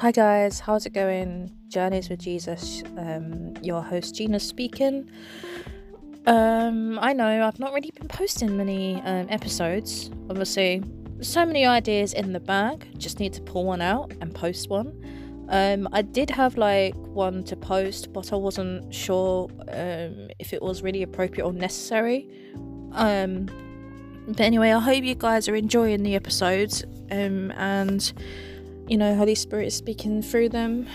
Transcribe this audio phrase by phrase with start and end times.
[0.00, 1.50] Hi guys, how's it going?
[1.66, 2.84] Journeys with Jesus.
[2.96, 5.10] Um, your host Gina speaking.
[6.24, 10.12] Um, I know I've not really been posting many um, episodes.
[10.30, 10.84] Obviously,
[11.20, 12.86] so many ideas in the bag.
[12.96, 14.92] Just need to pull one out and post one.
[15.48, 20.62] Um, I did have like one to post, but I wasn't sure um, if it
[20.62, 22.30] was really appropriate or necessary.
[22.92, 23.46] Um,
[24.28, 28.12] but anyway, I hope you guys are enjoying the episodes and
[28.88, 30.86] you know, Holy Spirit is speaking through them,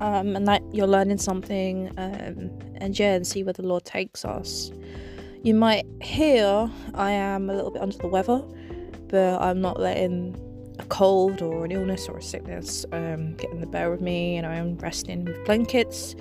[0.00, 4.24] um, and that you're learning something, um, and yeah, and see where the Lord takes
[4.24, 4.70] us.
[5.42, 8.42] You might hear I am a little bit under the weather,
[9.08, 10.36] but I'm not letting
[10.78, 14.36] a cold or an illness or a sickness um, get in the bear of me.
[14.36, 16.16] You know, I'm resting with blankets,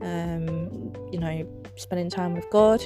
[0.00, 2.82] um, you know, spending time with God,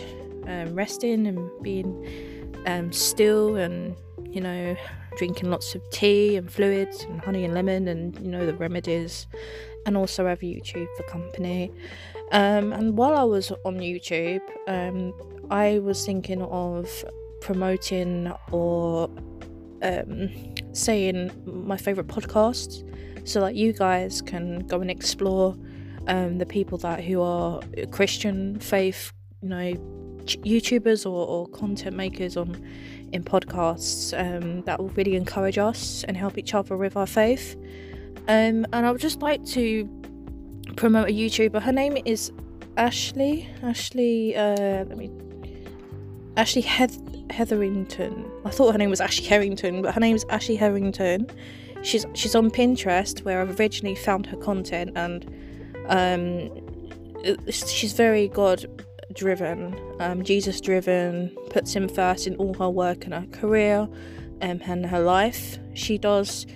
[0.47, 3.97] um, resting and being um, still and
[4.35, 4.77] you know,
[5.17, 9.27] drinking lots of tea and fluids and honey and lemon and, you know, the remedies.
[9.87, 11.71] And also have YouTube for company.
[12.33, 15.13] Um, and while I was on YouTube, um,
[15.51, 17.05] I was thinking of
[17.43, 19.11] promoting or
[19.83, 20.31] um,
[20.73, 22.83] saying my favorite podcasts
[23.29, 25.57] so that you guys can go and explore
[26.07, 29.13] um, the people that who are Christian faith,
[29.43, 32.63] you know, YouTubers or, or content makers on
[33.13, 37.57] in podcasts um, that will really encourage us and help each other with our faith.
[38.27, 39.89] Um, and I would just like to
[40.77, 41.63] promote a YouTuber.
[41.63, 42.33] Her name is
[42.77, 43.49] Ashley.
[43.63, 44.37] Ashley.
[44.37, 45.11] Uh, let me.
[46.37, 47.01] Ashley Heath-
[47.31, 48.29] Hetherington.
[48.45, 51.29] I thought her name was Ashley Harrington, but her name is Ashley Hetherington.
[51.83, 55.25] She's she's on Pinterest where I've originally found her content, and
[55.89, 56.51] um,
[57.51, 58.65] she's very God
[59.15, 63.89] driven, um, Jesus driven, puts him first in all her work and her career
[64.43, 65.59] um, and her life.
[65.75, 66.47] She does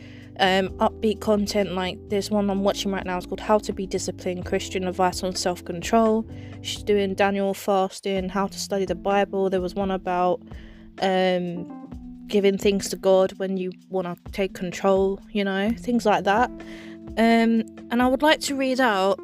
[0.41, 3.17] um, upbeat content like there's one I'm watching right now.
[3.17, 6.29] It's called How to Be Disciplined Christian Advice on Self Control.
[6.63, 9.51] She's doing Daniel fasting, how to study the Bible.
[9.51, 10.41] There was one about
[11.03, 11.89] um,
[12.29, 16.51] giving things to God when you want to take control, you know, things like that.
[17.17, 19.19] Um, and I would like to read out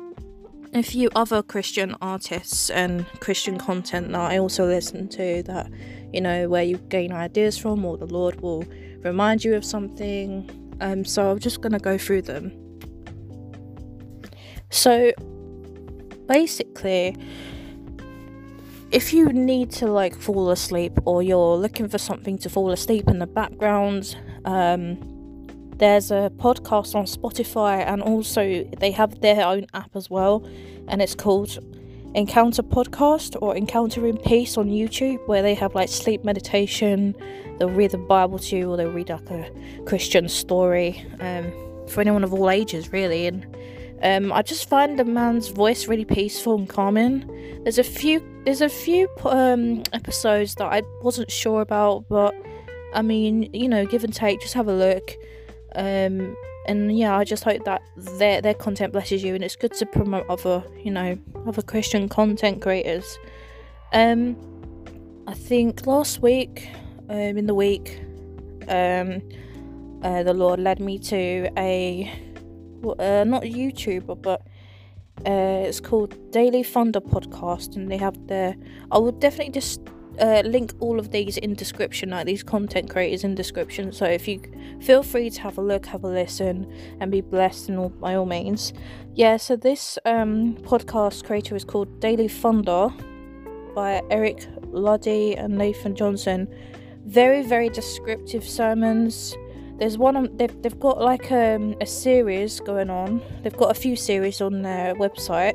[0.74, 5.70] a few other Christian artists and Christian content that I also listen to that,
[6.12, 8.64] you know, where you gain ideas from or the Lord will
[9.00, 10.50] remind you of something.
[10.80, 12.52] Um, so I'm just to go through them.
[14.70, 15.12] So
[16.26, 17.16] basically,
[18.90, 23.08] if you need to like fall asleep or you're looking for something to fall asleep
[23.08, 24.98] in the background, um,
[25.78, 30.46] there's a podcast on Spotify and also they have their own app as well,
[30.88, 31.58] and it's called
[32.14, 37.14] Encounter Podcast or Encountering Peace on YouTube, where they have like sleep meditation.
[37.58, 39.50] They'll read the Bible to you, or they'll read like a
[39.84, 41.52] Christian story um,
[41.88, 43.26] for anyone of all ages, really.
[43.26, 43.44] And
[44.02, 47.62] um, I just find the man's voice really peaceful and calming.
[47.64, 52.34] There's a few, there's a few um, episodes that I wasn't sure about, but
[52.94, 54.40] I mean, you know, give and take.
[54.40, 55.16] Just have a look.
[55.74, 56.36] Um,
[56.66, 59.86] and yeah, I just hope that their their content blesses you, and it's good to
[59.86, 63.18] promote other, you know, other Christian content creators.
[63.92, 64.36] Um,
[65.26, 66.68] I think last week,
[67.08, 68.00] um, in the week,
[68.68, 69.22] um,
[70.02, 72.10] uh, the Lord led me to a,
[72.98, 74.42] uh, not YouTuber, but
[75.26, 78.56] uh, it's called Daily Thunder Podcast, and they have their.
[78.90, 79.80] I will definitely just
[80.20, 83.92] uh, link all of these in description, like these content creators in description.
[83.92, 84.40] So if you
[84.80, 88.14] feel free to have a look, have a listen, and be blessed in all, by
[88.14, 88.72] all means.
[89.14, 89.36] Yeah.
[89.36, 92.88] So this um, podcast creator is called Daily Thunder
[93.74, 94.40] by Eric
[94.72, 96.52] Ludy and Nathan Johnson.
[97.06, 99.36] Very very descriptive sermons.
[99.78, 103.20] There's one they've they've got like um, a series going on.
[103.42, 105.54] They've got a few series on their website.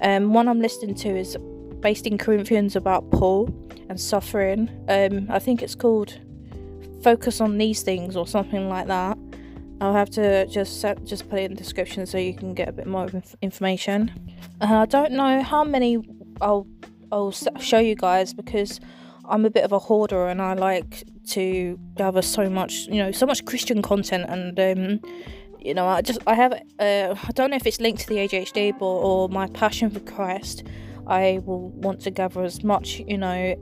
[0.00, 1.36] Um, one I'm listening to is
[1.80, 3.46] based in Corinthians about Paul
[3.88, 4.68] and suffering.
[4.88, 6.18] Um, I think it's called
[7.02, 9.18] "Focus on These Things" or something like that.
[9.80, 12.68] I'll have to just set, just put it in the description so you can get
[12.68, 14.10] a bit more inf- information.
[14.60, 15.98] And I don't know how many
[16.40, 16.66] I'll
[17.12, 18.80] I'll show you guys because
[19.24, 23.12] I'm a bit of a hoarder and I like to gather so much, you know,
[23.12, 25.00] so much Christian content and um,
[25.60, 28.16] you know, I just I have uh, I don't know if it's linked to the
[28.16, 30.64] ADHD or my passion for Christ.
[31.08, 33.56] I will want to gather as much, you know,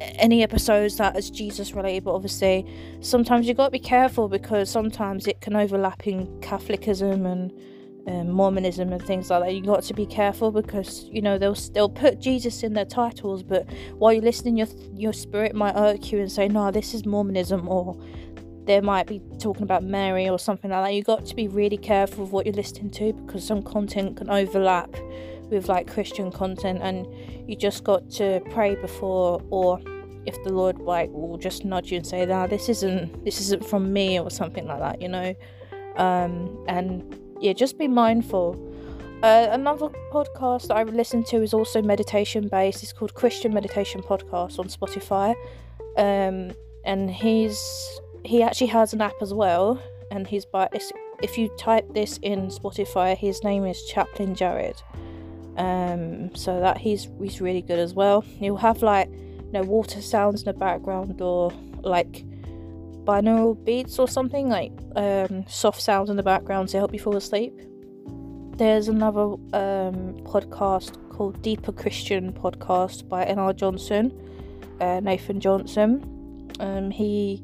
[0.00, 2.66] any episodes that is Jesus related, but obviously
[3.00, 7.52] sometimes you got to be careful because sometimes it can overlap in Catholicism and
[8.06, 9.54] um, Mormonism and things like that.
[9.54, 13.42] You got to be careful because you know they'll they'll put Jesus in their titles,
[13.42, 17.04] but while you're listening, your your spirit might irk you and say, "No, this is
[17.04, 17.98] Mormonism," or
[18.64, 20.94] they might be talking about Mary or something like that.
[20.94, 24.30] You got to be really careful of what you're listening to because some content can
[24.30, 24.94] overlap
[25.50, 27.06] with like Christian content, and
[27.48, 29.80] you just got to pray before, or
[30.26, 33.64] if the Lord like will just nudge you and say, "Nah, this isn't this isn't
[33.64, 35.34] from me" or something like that, you know.
[35.96, 38.56] Um, and yeah, just be mindful.
[39.22, 42.82] Uh, another podcast that I listen to is also meditation based.
[42.82, 45.34] It's called Christian Meditation Podcast on Spotify.
[45.98, 46.52] Um,
[46.84, 47.60] and he's
[48.24, 50.68] he actually has an app as well, and he's by
[51.22, 54.80] if you type this in Spotify, his name is Chaplain Jared.
[55.56, 58.20] Um, so that he's he's really good as well.
[58.20, 61.52] He'll have like you know water sounds in the background or
[61.82, 62.24] like
[63.04, 67.16] binaural beats or something like um, soft sounds in the background to help you fall
[67.16, 67.54] asleep.
[68.56, 69.22] There's another
[69.54, 73.52] um, podcast called Deeper Christian Podcast by N.R.
[73.52, 74.12] Johnson,
[74.80, 76.52] uh, Nathan Johnson.
[76.60, 77.42] Um, he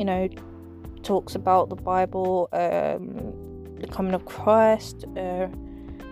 [0.00, 0.30] you know,
[1.02, 5.46] talks about the Bible, um, the coming of Christ, uh,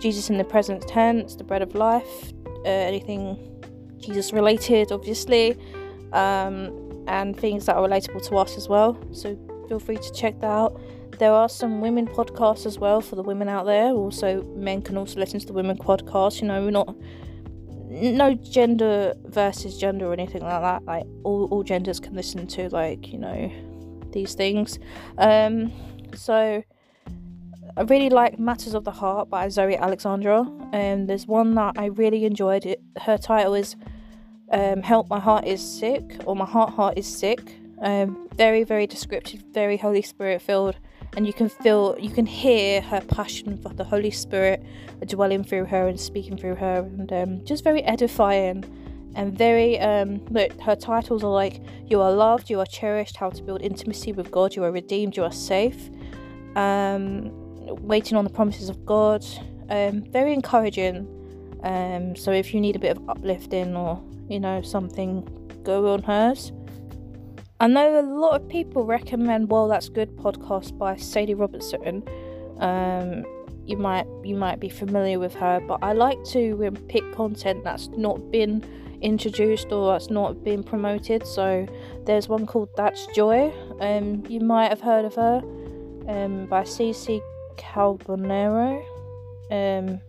[0.01, 2.33] Jesus in the present tense, the bread of life,
[2.65, 3.39] uh, anything
[3.99, 5.57] Jesus related, obviously,
[6.13, 8.99] um, and things that are relatable to us as well.
[9.13, 9.37] So
[9.69, 10.81] feel free to check that out.
[11.19, 13.91] There are some women podcasts as well for the women out there.
[13.91, 16.41] Also, men can also listen to the women podcast.
[16.41, 16.95] You know, we're not
[17.91, 20.85] no gender versus gender or anything like that.
[20.85, 23.51] Like all, all genders can listen to like you know
[24.13, 24.79] these things.
[25.17, 25.73] Um,
[26.15, 26.63] so
[27.79, 30.41] I really like Matters of the Heart by Zoe Alexandra,
[30.73, 32.67] and um, there's one that I really enjoyed.
[32.67, 33.77] It her title is
[34.51, 38.89] um, "Help My Heart Is Sick" or "My Heart Heart Is Sick." Um, very very
[38.89, 40.75] descriptive, very Holy Spirit filled,
[41.17, 44.61] and you can feel, you can hear her passion for the Holy Spirit
[45.07, 48.65] dwelling through her and speaking through her, and um, just very edifying
[49.15, 53.31] and very um look her titles are like you are loved you are cherished how
[53.31, 55.89] to build intimacy with god you are redeemed you are safe
[56.57, 59.25] um waiting on the promises of god
[59.71, 61.07] um very encouraging
[61.65, 65.27] um so if you need a bit of uplifting or you know something
[65.65, 66.53] go on hers
[67.61, 72.03] i know a lot of people recommend well that's good podcast by sadie robertson
[72.59, 73.25] um
[73.67, 77.63] you might you might be familiar with her but i like to um, pick content
[77.65, 78.65] that's not been
[79.01, 81.27] introduced or that's not been promoted.
[81.27, 81.67] So
[82.05, 83.53] there's one called That's Joy.
[83.81, 85.43] Um, you might have heard of her
[86.09, 87.21] um, by CC
[87.59, 88.83] Calbonero.
[89.51, 90.01] Um,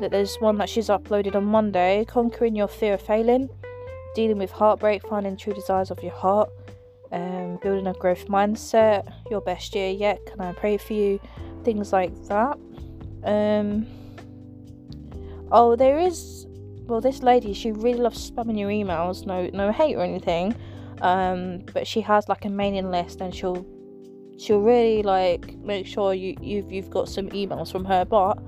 [0.00, 3.48] that there's one that she's uploaded on Monday, conquering your fear of failing,
[4.14, 6.50] dealing with heartbreak, finding true desires of your heart,
[7.10, 10.24] um, building a growth mindset, your best year yet.
[10.26, 11.20] Can I pray for you?
[11.64, 12.56] Things like that.
[13.24, 13.86] Um,
[15.50, 16.48] oh, there is
[16.88, 19.26] well, this lady, she really loves spamming your emails.
[19.26, 20.54] No, no hate or anything.
[21.02, 23.66] Um, but she has like a mailing list, and she'll
[24.38, 28.04] she'll really like make sure you you've you've got some emails from her.
[28.04, 28.38] But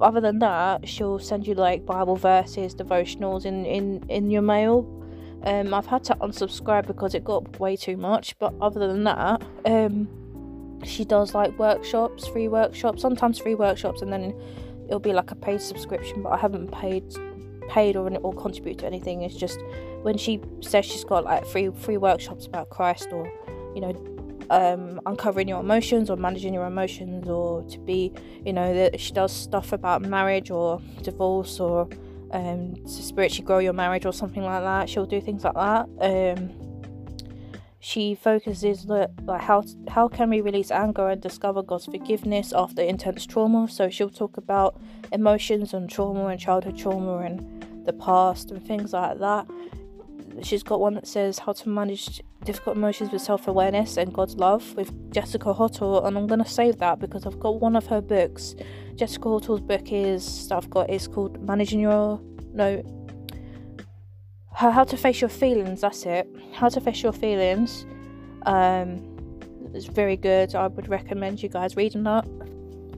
[0.00, 4.90] other than that, she'll send you like Bible verses, devotionals in in in your mail.
[5.44, 8.38] Um, I've had to unsubscribe because it got way too much.
[8.38, 14.12] But other than that, um, she does like workshops, free workshops, sometimes free workshops, and
[14.12, 14.34] then
[14.86, 16.22] it'll be like a paid subscription.
[16.22, 17.04] But I haven't paid
[17.68, 19.22] paid or or contribute to anything.
[19.22, 19.60] It's just
[20.02, 23.30] when she says she's got like free free workshops about Christ or
[23.74, 24.13] you know
[24.50, 28.12] um, uncovering your emotions or managing your emotions or to be
[28.44, 31.88] you know that she does stuff about marriage or divorce or
[32.32, 34.88] um, to spiritually grow your marriage or something like that.
[34.88, 35.88] She'll do things like that.
[36.00, 36.50] Um,
[37.78, 39.10] she focuses like
[39.42, 43.68] how how can we release anger and discover God's forgiveness after intense trauma.
[43.68, 44.80] So she'll talk about
[45.12, 49.46] emotions and trauma and childhood trauma and the past and things like that.
[50.42, 54.74] She's got one that says how to manage difficult emotions with self-awareness and God's love
[54.74, 58.54] with Jessica Hottle, and I'm gonna save that because I've got one of her books.
[58.96, 62.20] Jessica Hottle's book is that I've got is called Managing Your
[62.52, 62.82] No
[64.54, 66.28] how, how to face your feelings that's it.
[66.52, 67.86] How to face your feelings
[68.46, 69.10] um
[69.74, 70.54] it's very good.
[70.54, 72.24] I would recommend you guys reading that.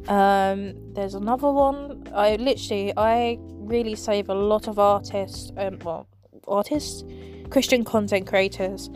[0.08, 2.06] Um there's another one.
[2.14, 6.06] I literally i really save a lot of artists um well
[6.48, 7.04] artists
[7.50, 8.88] christian content creators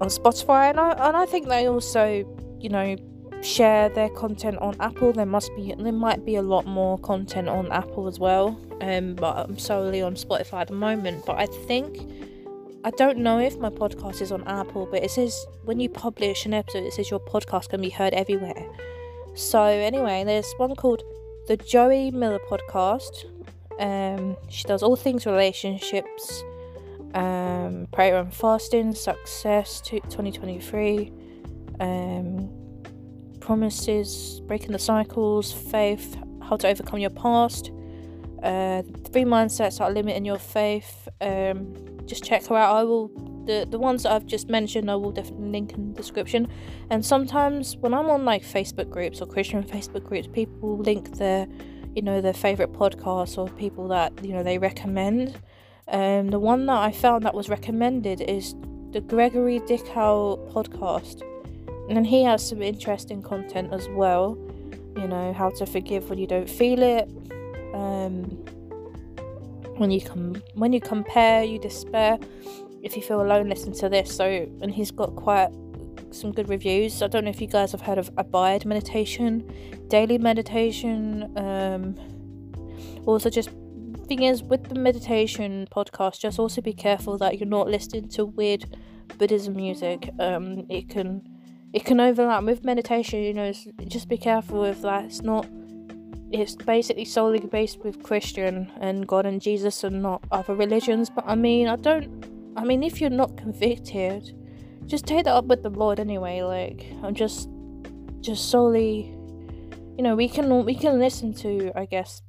[0.00, 2.24] on spotify and i and i think they also
[2.60, 2.96] you know
[3.42, 5.12] share their content on Apple.
[5.12, 8.60] There must be there might be a lot more content on Apple as well.
[8.80, 11.26] Um, but I'm solely on Spotify at the moment.
[11.26, 11.98] But I think
[12.84, 16.46] I don't know if my podcast is on Apple, but it says when you publish
[16.46, 18.66] an episode, it says your podcast can be heard everywhere.
[19.34, 21.02] So anyway, there's one called
[21.46, 23.26] the Joey Miller Podcast.
[23.80, 26.44] Um, she does all things relationships.
[27.14, 31.12] um, prayer and fasting, success to 2023,
[31.80, 32.50] um,
[33.40, 37.70] promises, breaking the cycles, faith, how to overcome your past,
[38.42, 38.82] uh,
[39.12, 41.08] three mindsets that are limiting your faith.
[41.20, 41.74] Um,
[42.06, 42.76] just check her out.
[42.76, 43.08] I will
[43.46, 44.90] the the ones that I've just mentioned.
[44.90, 46.48] I will definitely link in the description.
[46.90, 51.46] And sometimes when I'm on like Facebook groups or Christian Facebook groups, people link their
[51.94, 55.36] you know their favorite podcasts or people that you know they recommend.
[55.88, 58.54] Um, the one that I found that was recommended is
[58.92, 61.22] the Gregory Dickow podcast,
[61.88, 64.38] and he has some interesting content as well.
[64.96, 67.08] You know how to forgive when you don't feel it.
[67.74, 68.24] Um,
[69.76, 70.00] when you
[70.54, 72.18] when you compare, you despair.
[72.82, 74.14] If you feel alone, listen to this.
[74.14, 74.24] So,
[74.62, 75.50] and he's got quite
[76.10, 77.02] some good reviews.
[77.02, 79.50] I don't know if you guys have heard of Abide meditation,
[79.88, 81.32] daily meditation.
[81.36, 81.96] Um,
[83.06, 83.50] also, just
[84.10, 88.26] thing is with the meditation podcast, just also be careful that you're not listening to
[88.26, 88.64] weird
[89.18, 90.10] Buddhism music.
[90.18, 91.22] Um, it can
[91.72, 93.22] it can overlap with meditation.
[93.22, 93.52] You know,
[93.86, 95.04] just be careful with that.
[95.04, 95.46] It's not.
[96.32, 101.08] It's basically solely based with Christian and God and Jesus and not other religions.
[101.08, 102.26] But I mean, I don't.
[102.56, 104.34] I mean, if you're not convicted,
[104.90, 106.42] just take that up with the Lord anyway.
[106.42, 107.48] Like I'm just,
[108.20, 109.14] just solely,
[109.96, 112.22] you know, we can we can listen to, I guess,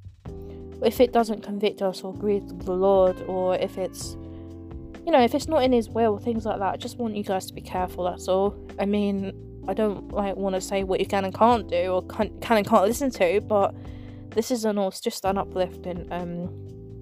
[0.82, 4.12] if it doesn't convict us or grieve the Lord, or if it's,
[5.04, 6.74] you know, if it's not in His will, things like that.
[6.74, 8.04] I just want you guys to be careful.
[8.04, 8.54] That's all.
[8.78, 9.32] I mean,
[9.66, 12.58] I don't like want to say what you can and can't do or can, can
[12.58, 13.74] and can't listen to, but
[14.30, 16.48] this is an just an uplifting um,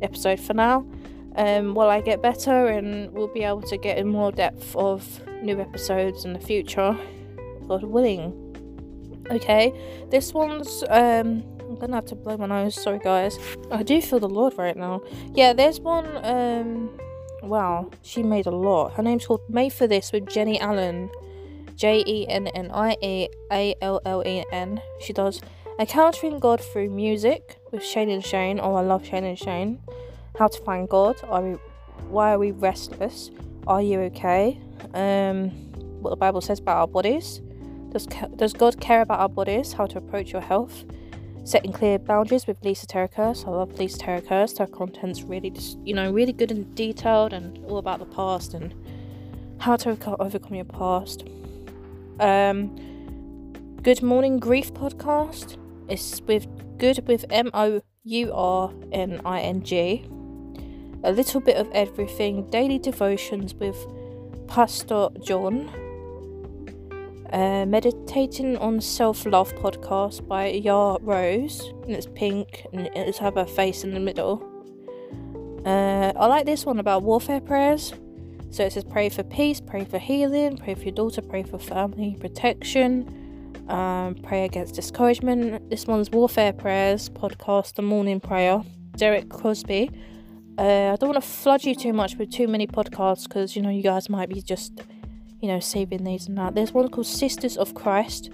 [0.00, 0.87] episode for now.
[1.37, 5.21] Um, while I get better and we'll be able to get in more depth of
[5.43, 6.97] new episodes in the future,
[7.67, 8.47] God willing.
[9.31, 9.73] Okay,
[10.11, 12.75] this one's um I'm gonna have to blow my nose.
[12.75, 13.39] Sorry, guys.
[13.71, 15.03] I do feel the Lord right now.
[15.35, 16.09] Yeah, there's one.
[16.25, 16.91] Um,
[17.43, 18.95] wow, she made a lot.
[18.95, 21.11] Her name's called Made for This with Jennie Allen.
[21.77, 24.83] J E N N I E A L L E N.
[25.01, 25.41] She does
[25.81, 28.61] Encountering God through music with Shane and Shane.
[28.61, 29.81] Oh, I love Shane and Shane.
[30.39, 31.17] How to find God.
[31.25, 31.53] Are we?
[32.11, 33.31] Why are we restless?
[33.67, 34.61] Are you okay?
[34.95, 35.51] Um,
[36.03, 37.41] what the Bible says about our bodies.
[37.91, 38.07] Does
[38.37, 39.73] Does God care about our bodies?
[39.73, 40.85] How to approach your health?
[41.45, 43.47] setting clear boundaries with Lysa TerKeurst.
[43.47, 44.59] I love Lysa TerKeurst.
[44.59, 48.55] Her content's really, just, you know, really good and detailed, and all about the past
[48.55, 48.75] and
[49.59, 51.25] how to overcome your past.
[52.19, 52.77] Um,
[53.83, 55.57] Good Mourning Grief podcast.
[55.89, 56.47] It's with
[56.79, 60.07] good with M O U R N I N G.
[61.03, 62.49] A little bit of everything.
[62.51, 63.77] Daily devotions with
[64.50, 65.71] Pastor John
[67.33, 73.37] uh, Meditating on Self Love podcast by Yar Rose, and it's pink and it's have
[73.37, 74.42] a face in the middle.
[75.64, 77.95] Uh, I like this one about warfare prayers.
[78.50, 81.61] So it says pray for peace, pray for healing, pray for your daughter, pray for
[81.61, 85.71] family protection, um, pray against discouragement.
[85.71, 88.64] This one's warfare prayers podcast, the morning prayer.
[88.97, 89.90] Derek Crosby.
[90.61, 93.62] Uh, I don't want to flood you too much with too many podcasts because you
[93.62, 94.83] know you guys might be just
[95.40, 96.55] you know, saving these and that.
[96.55, 98.31] There's one called Sisters of Christ.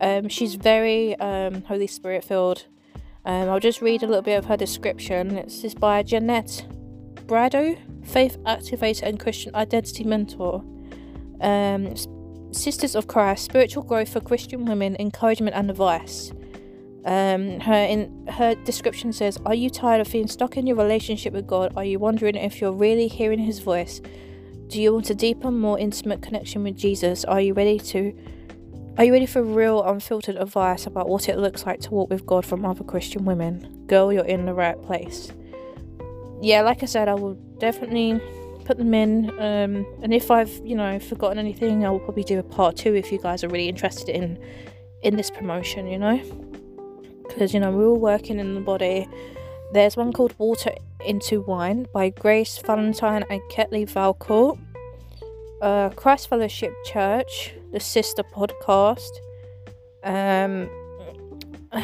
[0.00, 2.66] Um, she's very um, Holy Spirit filled.
[3.24, 5.38] Um, I'll just read a little bit of her description.
[5.38, 6.66] It's is by Jeanette
[7.26, 10.64] Brado, faith activator and Christian identity mentor.
[11.40, 11.94] Um,
[12.52, 16.32] Sisters of Christ, spiritual growth for Christian women, encouragement and advice.
[17.04, 21.32] Um, her in her description says, "Are you tired of feeling stuck in your relationship
[21.32, 21.72] with God?
[21.76, 24.00] Are you wondering if you're really hearing His voice?
[24.68, 27.24] Do you want a deeper, more intimate connection with Jesus?
[27.24, 28.14] Are you ready to
[28.98, 32.26] are you ready for real unfiltered advice about what it looks like to walk with
[32.26, 33.84] God from other Christian women?
[33.86, 35.32] Girl, you're in the right place.
[36.42, 38.20] Yeah, like I said, I will definitely
[38.66, 39.30] put them in.
[39.40, 42.94] Um, and if I've, you know, forgotten anything, I will probably do a part two
[42.94, 44.38] if you guys are really interested in
[45.02, 46.20] in this promotion, you know?
[47.32, 49.08] Because, you know, we're all working in the body
[49.72, 50.74] there's one called Water
[51.04, 54.58] into Wine by Grace Valentine and Ketley Valcourt.
[55.62, 59.10] Uh, Christ Fellowship Church, the sister podcast.
[60.04, 60.68] Um,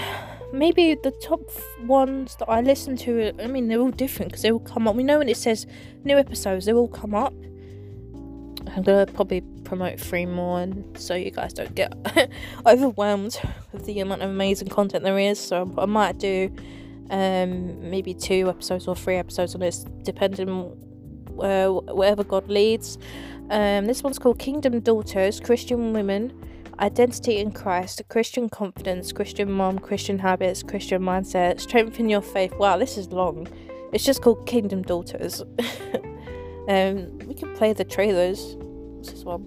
[0.53, 1.41] maybe the top
[1.87, 4.95] ones that I listen to, I mean, they're all different because they all come up.
[4.95, 5.67] We know when it says
[6.05, 7.33] new episodes, they all come up.
[8.75, 11.93] I'm gonna probably promote three more, and so you guys don't get
[12.67, 13.41] overwhelmed
[13.73, 15.39] with the amount of amazing content there is.
[15.39, 16.55] So I might do
[17.11, 20.49] um, maybe two episodes or three episodes on this, depending
[21.41, 22.99] uh, wherever God leads.
[23.51, 26.33] Um, this one's called Kingdom Daughters Christian Women
[26.81, 32.55] Identity in Christ, Christian Confidence, Christian Mom, Christian Habits, Christian Mindset, Strengthen Your Faith.
[32.55, 33.49] Wow, this is long.
[33.93, 35.43] It's just called Kingdom Daughters.
[36.69, 38.55] Um, we can play the trailers.
[39.01, 39.43] This one?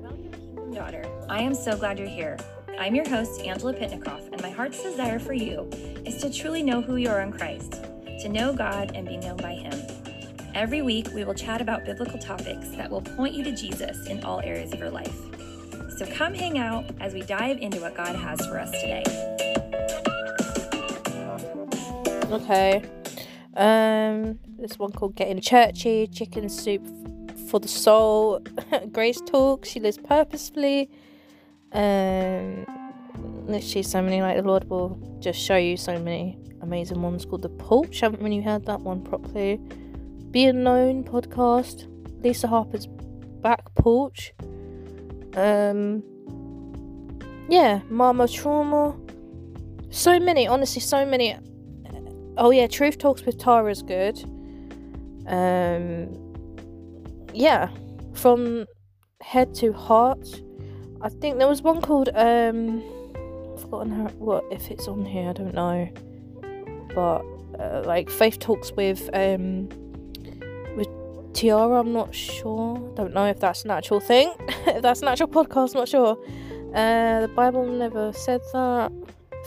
[0.00, 1.04] Welcome, Daughter.
[1.28, 2.38] I am so glad you're here.
[2.78, 5.68] I'm your host, Angela Pitnikoff, and my heart's desire for you
[6.04, 7.82] is to truly know who you are in Christ,
[8.20, 9.74] to know God and be known by Him.
[10.54, 14.22] Every week, we will chat about biblical topics that will point you to Jesus in
[14.22, 15.16] all areas of your life.
[15.98, 19.02] So come hang out as we dive into what God has for us today.
[22.30, 22.84] Okay.
[23.56, 26.86] Um, this one called Getting Churchy, Chicken Soup
[27.48, 28.40] for the Soul,
[28.92, 30.90] Grace Talk, She Lives Purposefully.
[31.72, 32.66] Um,
[33.46, 37.42] literally so many, like the Lord will just show you so many amazing ones called
[37.42, 38.02] The Porch.
[38.02, 39.58] I haven't really heard that one properly.
[40.30, 41.86] Be Known podcast,
[42.22, 44.34] Lisa Harper's Back Porch.
[45.34, 46.02] Um,
[47.48, 48.94] yeah, Mama Trauma.
[49.90, 51.36] So many, honestly, so many.
[52.38, 54.22] Oh yeah, Truth Talks with Tara's good.
[55.26, 56.08] Um,
[57.32, 57.70] yeah,
[58.14, 58.66] from
[59.20, 60.42] head to heart.
[61.02, 62.82] I think there was one called um,
[63.54, 65.30] I've forgotten what if it's on here.
[65.30, 65.88] I don't know,
[66.94, 67.24] but
[67.58, 69.68] uh, like Faith Talks with um
[70.76, 70.88] with
[71.32, 71.80] Tiara.
[71.80, 72.76] I'm not sure.
[72.96, 74.34] Don't know if that's an actual thing.
[74.66, 76.18] if that's an actual podcast, I'm not sure.
[76.74, 78.92] Uh, the Bible never said that.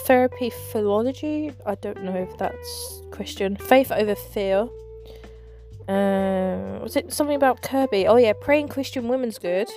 [0.05, 1.51] Therapy philology.
[1.65, 3.55] I don't know if that's Christian.
[3.55, 4.67] Faith over fear.
[5.87, 8.07] Uh, was it something about Kirby?
[8.07, 9.69] Oh yeah, praying Christian women's good.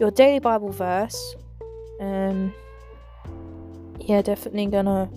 [0.00, 1.36] Your daily Bible verse.
[2.00, 2.52] Um.
[4.00, 5.10] Yeah, definitely gonna.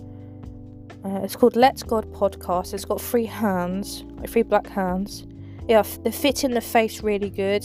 [1.04, 2.74] Uh, it's called Let's God podcast.
[2.74, 5.26] It's got three hands, three black hands.
[5.68, 7.64] Yeah, f- the fit in the face really good.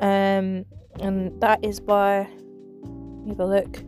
[0.00, 0.64] Um,
[1.00, 2.28] and that is by.
[3.28, 3.82] Have a look.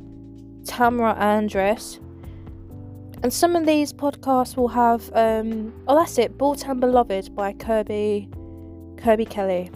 [0.64, 2.00] Tamara Andress.
[3.24, 7.54] And some of these podcasts will have um oh that's it, Bought and Beloved by
[7.54, 8.28] Kirby
[8.98, 9.70] Kirby Kelly.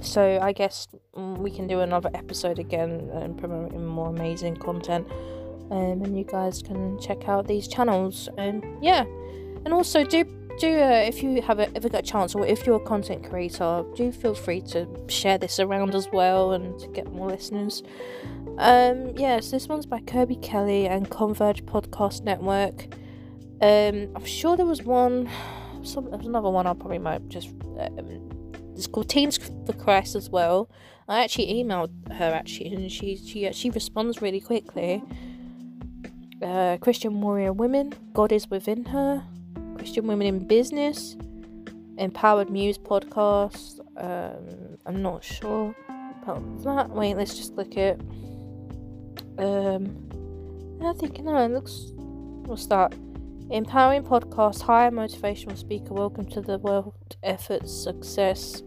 [0.00, 5.10] So I guess we can do another episode again and promoting more amazing content.
[5.70, 8.28] Um, and you guys can check out these channels.
[8.36, 9.04] And um, yeah,
[9.64, 10.22] and also do
[10.58, 13.26] do uh, if you have a, ever got a chance or if you're a content
[13.30, 17.82] creator, do feel free to share this around as well and to get more listeners.
[18.58, 22.94] Um, yes, this one's by Kirby Kelly and Converge Podcast Network.
[23.62, 25.28] Um, I'm sure there was one.
[25.82, 27.48] Some there's another one I probably might just.
[27.78, 28.28] Um,
[28.74, 30.70] it's called Teens for Christ as well.
[31.08, 35.02] I actually emailed her actually, and she she she responds really quickly.
[36.42, 39.24] Uh, Christian Warrior Women, God is within her.
[39.76, 41.16] Christian Women in Business,
[41.98, 43.80] Empowered Muse podcast.
[43.96, 45.74] Um, I'm not sure
[46.22, 46.90] about that.
[46.90, 48.00] Wait, let's just look at.
[49.38, 49.96] Um,
[50.84, 51.92] I think no, it looks.
[51.94, 52.94] What's that?
[53.50, 55.94] Empowering podcast, higher motivational speaker.
[55.94, 58.62] Welcome to the world effort success.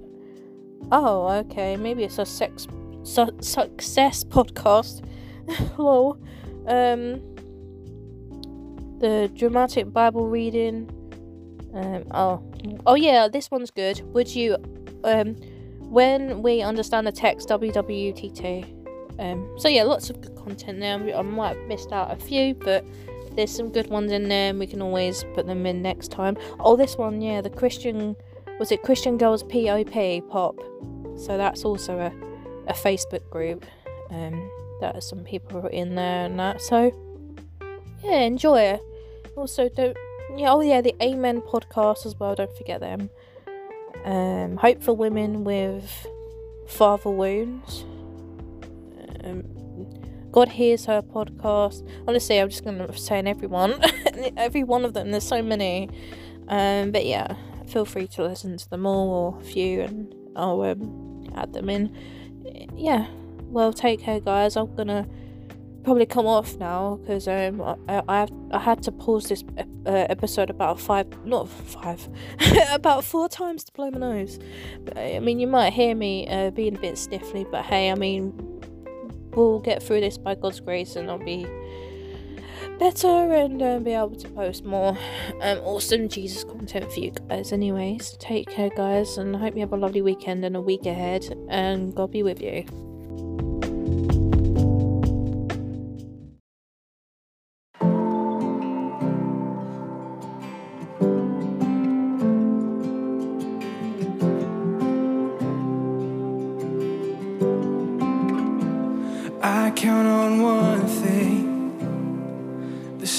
[0.92, 1.78] Oh, okay.
[1.78, 2.68] Maybe it's a sex
[3.04, 5.08] su- success podcast.
[5.50, 6.18] Hello.
[6.68, 7.22] Um,
[9.00, 10.90] the dramatic Bible reading.
[11.74, 12.44] Um, oh,
[12.88, 14.02] oh yeah, this one's good.
[14.14, 14.58] Would you,
[15.04, 15.36] um,
[15.90, 18.75] when we understand the text, WWTT.
[19.20, 21.18] Um, so yeah, lots of good content there.
[21.18, 22.86] I might have missed out a few, but
[23.32, 26.38] there's some good ones in there, and we can always put them in next time.
[26.60, 28.16] Oh, this one, yeah, the Christian
[28.60, 30.56] was it Christian Girls POP pop.
[31.18, 32.12] So that's also a,
[32.68, 33.66] a Facebook group.
[34.10, 34.50] Um,
[34.80, 36.62] that some people in there and that.
[36.62, 36.92] So
[38.04, 38.82] yeah, enjoy it.
[39.36, 39.98] Also, don't
[40.36, 40.52] yeah.
[40.52, 42.36] Oh yeah, the Amen podcast as well.
[42.36, 43.10] Don't forget them.
[44.04, 46.06] Um, Hope for Women with
[46.68, 47.86] Father Wounds.
[49.26, 49.44] Um,
[50.32, 51.88] God hears her podcast.
[52.08, 53.82] Honestly, I'm just gonna saying everyone,
[54.38, 55.12] every one of them.
[55.12, 55.90] There's so many.
[56.48, 57.36] Um, but yeah,
[57.68, 61.70] feel free to listen to them all or a few, and I'll um, add them
[61.70, 61.96] in.
[62.76, 63.08] Yeah.
[63.44, 64.58] Well, take care, guys.
[64.58, 65.08] I'm gonna
[65.86, 69.44] probably come off now because um I, I I had to pause this
[69.86, 72.10] uh, episode about five not five
[72.72, 74.40] about four times to blow my nose.
[74.96, 78.34] I mean, you might hear me uh, being a bit stiffly, but hey, I mean,
[79.36, 81.46] we'll get through this by God's grace, and I'll be
[82.80, 84.98] better and uh, be able to post more
[85.42, 87.52] um, awesome Jesus content for you guys.
[87.52, 90.86] Anyways, take care, guys, and I hope you have a lovely weekend and a week
[90.86, 92.66] ahead, and God be with you.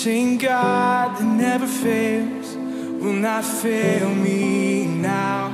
[0.07, 2.55] same God that never fails
[3.03, 5.53] will not fail me now.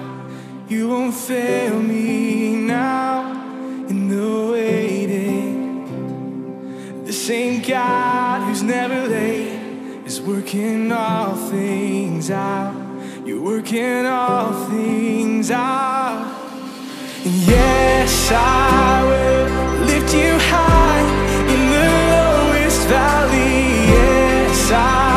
[0.69, 3.33] You won't fail me now
[3.89, 5.87] in the waiting.
[7.07, 9.59] The same God who's never late
[10.05, 12.75] is working all things out.
[13.25, 16.27] You're working all things out.
[17.25, 19.49] And yes, I will
[19.87, 21.05] lift you high
[21.55, 23.22] in the lowest valley
[24.73, 25.12] side